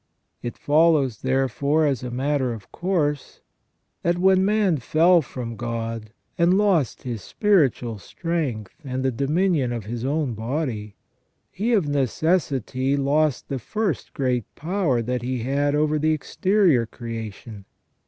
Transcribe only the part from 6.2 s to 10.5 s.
and lost his spiritual strength, and the dominion of his own